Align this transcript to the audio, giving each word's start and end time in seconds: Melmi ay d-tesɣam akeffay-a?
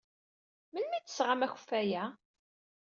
Melmi 0.71 0.95
ay 0.97 1.03
d-tesɣam 1.03 1.45
akeffay-a? 1.45 2.05